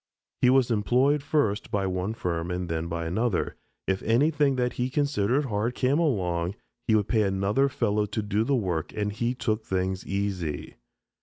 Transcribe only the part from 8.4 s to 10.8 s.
the work and he "took things easy."